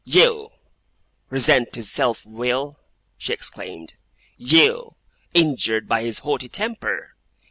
[0.03, 0.49] 'You,
[1.29, 2.79] resent his self will!'
[3.19, 3.97] she exclaimed.
[4.35, 4.95] 'You,
[5.35, 7.13] injured by his haughty temper!